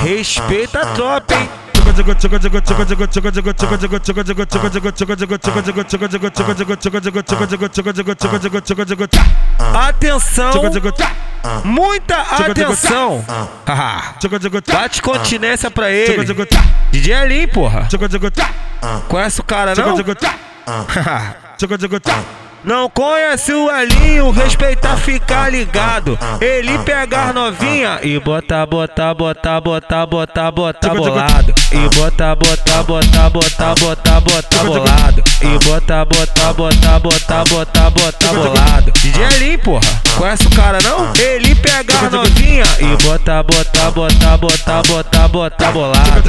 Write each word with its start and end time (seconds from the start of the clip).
Respeita 0.00 0.80
a 0.80 0.86
tropa, 0.86 1.34
hein? 1.34 1.48
Atenção, 9.88 10.52
muita 11.64 12.16
atenção. 12.74 13.24
Bate 14.72 15.00
continência 15.02 15.70
pra 15.70 15.90
ele. 15.90 16.06
DJ 16.90 17.14
Alim, 17.14 17.46
porra. 17.48 17.86
Conhece 19.08 19.40
o 19.40 19.44
cara 19.44 19.74
não? 19.86 19.96
Não 22.64 22.88
conhece 22.88 23.52
o 23.52 23.70
Elinho, 23.70 24.30
respeita 24.30 24.96
ficar 24.96 25.52
ligado. 25.52 26.18
Ele 26.40 26.78
pega 26.78 27.24
as 27.24 27.34
novinha 27.34 27.98
e 28.02 28.18
bota, 28.18 28.64
bota, 28.64 29.12
bota, 29.12 29.60
bota, 29.60 30.06
bota, 30.06 30.50
bota 30.50 30.94
bolado. 30.94 31.54
E 31.70 31.94
bota, 31.94 32.34
bota, 32.34 32.82
bota, 32.82 33.30
bota, 33.30 33.74
bota, 33.74 34.20
bota 34.20 34.64
bolado. 34.64 35.24
E 35.42 35.64
bota, 35.64 36.04
bota, 36.06 36.52
bota, 36.54 36.98
bota, 37.00 37.44
bota, 37.44 37.90
bota 37.90 38.32
bolado. 38.32 38.92
Elinho, 39.34 39.58
porra, 39.58 40.02
conhece 40.16 40.46
o 40.46 40.50
cara 40.50 40.78
não? 40.82 41.12
Ele 41.18 41.54
pega 41.56 41.92
as 41.98 42.12
novinha 42.12 42.64
e 42.78 43.02
bota, 43.02 43.42
bota, 43.42 43.90
bota, 43.90 44.36
bota, 44.36 44.82
bota, 44.86 45.28
bota 45.28 45.72
bolado. 45.72 46.22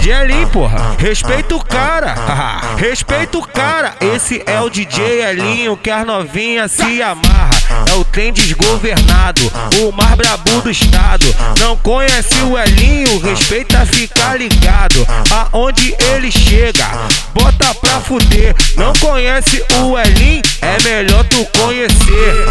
DJ 0.00 0.12
Alim, 0.12 0.46
porra, 0.46 0.94
respeita 0.98 1.56
o 1.56 1.64
cara, 1.64 2.14
respeita 2.78 3.38
o 3.38 3.46
cara. 3.46 3.94
Esse 4.00 4.42
é 4.46 4.60
o 4.60 4.70
DJ 4.70 5.24
Alinho 5.24 5.76
que 5.76 5.90
as 5.90 6.06
novinhas 6.06 6.70
se 6.70 7.02
amarra. 7.02 7.55
É 7.90 7.94
o 7.94 8.04
trem 8.04 8.32
desgovernado, 8.32 9.40
o 9.80 9.92
mais 9.92 10.14
brabo 10.14 10.60
do 10.62 10.70
estado. 10.70 11.26
Não 11.58 11.76
conhece 11.76 12.34
o 12.42 12.58
Elinho, 12.58 13.18
respeita 13.20 13.84
ficar 13.86 14.38
ligado. 14.38 15.06
Aonde 15.30 15.94
ele 16.12 16.30
chega, 16.30 16.86
bota 17.34 17.74
pra 17.74 18.00
fuder. 18.00 18.54
Não 18.76 18.92
conhece 18.94 19.64
o 19.80 19.98
Elinho, 19.98 20.42
é 20.62 20.82
melhor 20.82 21.24
tu 21.24 21.44
conhecer. 21.58 22.46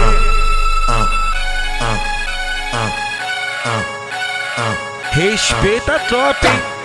Respeita 5.12 5.96
a 5.96 6.00
tropa, 6.00 6.48
hein? 6.48 6.76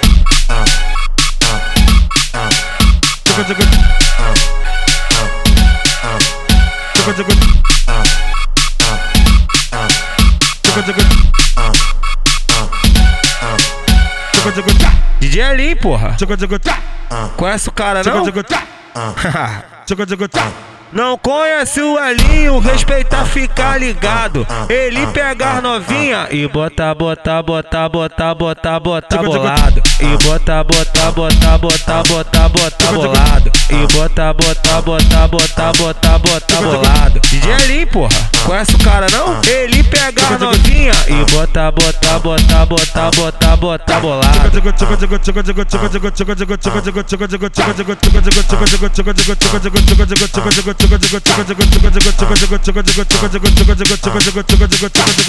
DJ 15.20 15.42
Alim, 15.42 15.76
porra. 15.76 16.14
Conhece 17.36 17.68
o 17.68 17.72
cara 17.72 18.02
não? 18.10 18.24
Não 20.92 21.16
conhece 21.16 21.80
o 21.80 21.96
Elinho, 21.98 22.58
respeita 22.58 23.24
ficar 23.24 23.78
ligado. 23.78 24.44
Ele 24.68 25.06
pega 25.08 25.52
as 25.52 25.62
novinha 25.62 26.26
e 26.32 26.48
bota, 26.48 26.92
bota, 26.96 27.40
bota, 27.42 27.88
bota, 27.88 28.34
bota, 28.34 28.80
bota 28.80 29.22
bolado. 29.22 29.82
E 30.00 30.24
bota, 30.24 30.64
bota, 30.64 31.12
bota, 31.12 31.58
bota, 31.58 32.02
bota, 32.08 32.48
bota 32.48 32.92
bolado. 32.92 33.52
E 33.70 33.92
bota, 33.92 34.34
bota, 34.34 34.82
bota, 34.82 35.28
bota, 35.28 35.72
bota, 35.78 36.18
bota 36.18 36.56
bolado. 36.60 37.20
DJ 37.20 37.52
Elinho, 37.52 37.86
porra, 37.86 38.30
conhece 38.44 38.74
o 38.74 38.78
cara 38.78 39.06
não? 39.12 39.40
Ele 39.46 39.84
pega 39.84 40.26
as 40.26 40.40
novinha 40.40 40.92
e 41.06 41.30
bota, 41.30 41.70
bota, 41.70 42.18
bota, 42.18 42.66
bota, 42.66 43.10
bota, 43.14 43.56
bota 43.56 44.00
bolado. 44.00 44.50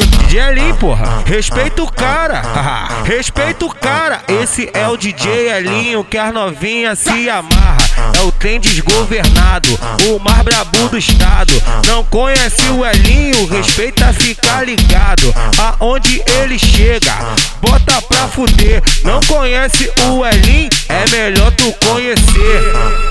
DJ 0.06 0.39
Alim, 0.39 0.73
porra, 0.75 1.23
respeita 1.25 1.84
o 1.84 1.91
cara, 1.91 2.41
respeita 3.03 3.66
o 3.66 3.75
cara. 3.75 4.22
Esse 4.28 4.69
é 4.73 4.88
o 4.88 4.95
DJ 4.95 5.51
Alinho 5.51 6.03
que 6.03 6.17
as 6.17 6.34
novinhas 6.34 7.00
se 7.00 7.29
amarra. 7.29 7.78
É 8.17 8.22
o 8.22 8.31
trem 8.31 8.59
desgovernado, 8.59 9.67
o 10.07 10.19
mais 10.19 10.41
brabo 10.41 10.90
do 10.90 10.97
estado. 10.97 11.53
Não 11.88 12.03
conhece 12.06 12.61
o 12.69 12.85
Elinho, 12.85 13.45
respeita 13.47 14.13
ficar 14.13 14.66
ligado. 14.66 15.34
Aonde 15.57 16.23
ele 16.40 16.57
chega, 16.57 17.13
bota 17.61 18.01
pra 18.03 18.28
fuder. 18.28 18.81
Não 19.03 19.19
conhece 19.22 19.91
o 20.07 20.25
Elinho, 20.25 20.69
é 20.88 21.09
melhor 21.09 21.51
tu 21.51 21.73
conhecer. 21.85 23.10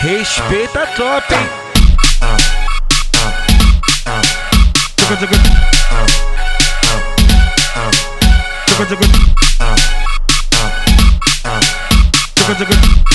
Respeita 0.00 0.82
a 0.82 0.86
tropa, 0.88 1.34
hein? 1.34 1.48
Chugga 4.96 5.26
chugga 12.56 13.09